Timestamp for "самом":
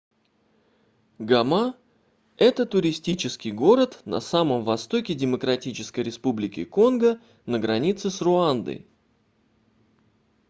4.19-4.63